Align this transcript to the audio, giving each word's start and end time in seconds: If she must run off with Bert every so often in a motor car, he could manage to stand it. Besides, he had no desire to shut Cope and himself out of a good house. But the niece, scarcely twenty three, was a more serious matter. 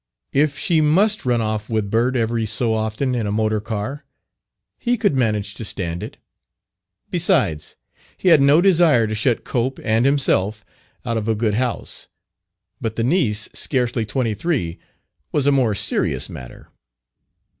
If 0.33 0.57
she 0.57 0.81
must 0.81 1.27
run 1.27 1.41
off 1.41 1.69
with 1.69 1.91
Bert 1.91 2.15
every 2.15 2.47
so 2.47 2.73
often 2.73 3.13
in 3.13 3.27
a 3.27 3.31
motor 3.31 3.61
car, 3.61 4.03
he 4.79 4.97
could 4.97 5.13
manage 5.13 5.53
to 5.53 5.63
stand 5.63 6.01
it. 6.01 6.17
Besides, 7.11 7.75
he 8.17 8.29
had 8.29 8.41
no 8.41 8.61
desire 8.61 9.05
to 9.05 9.13
shut 9.13 9.43
Cope 9.43 9.79
and 9.83 10.07
himself 10.07 10.65
out 11.05 11.17
of 11.17 11.27
a 11.27 11.35
good 11.35 11.53
house. 11.53 12.07
But 12.81 12.95
the 12.95 13.03
niece, 13.03 13.47
scarcely 13.53 14.03
twenty 14.03 14.33
three, 14.33 14.79
was 15.31 15.45
a 15.45 15.51
more 15.51 15.75
serious 15.75 16.29
matter. 16.31 16.69